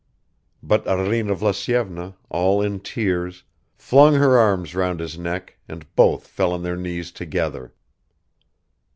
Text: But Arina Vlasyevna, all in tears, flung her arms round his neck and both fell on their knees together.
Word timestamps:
But 0.63 0.87
Arina 0.87 1.35
Vlasyevna, 1.35 2.15
all 2.29 2.59
in 2.59 2.79
tears, 2.79 3.43
flung 3.75 4.15
her 4.15 4.35
arms 4.35 4.73
round 4.73 4.99
his 4.99 5.15
neck 5.15 5.57
and 5.67 5.95
both 5.95 6.25
fell 6.25 6.53
on 6.53 6.63
their 6.63 6.75
knees 6.75 7.11
together. 7.11 7.71